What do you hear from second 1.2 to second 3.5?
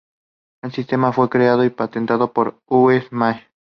creado y patentado por Uwe Mass.